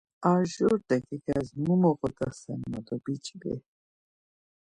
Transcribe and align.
Arjur 0.31 0.73
t̆eǩiǩes 0.87 1.47
mu 1.63 1.73
moğodasenma 1.81 2.79
do 2.85 2.95
biçvi. 3.03 3.53